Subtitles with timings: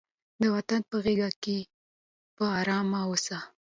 [0.41, 1.57] د وطن په غېږ کې
[2.35, 3.37] په ارامه اوسئ.